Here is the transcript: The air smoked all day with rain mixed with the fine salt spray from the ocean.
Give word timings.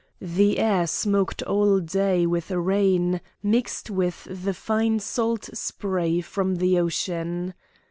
The 0.19 0.57
air 0.57 0.87
smoked 0.87 1.43
all 1.43 1.79
day 1.79 2.25
with 2.25 2.49
rain 2.49 3.21
mixed 3.43 3.91
with 3.91 4.23
the 4.43 4.55
fine 4.55 4.99
salt 4.99 5.47
spray 5.53 6.21
from 6.21 6.55
the 6.55 6.79
ocean. 6.79 7.53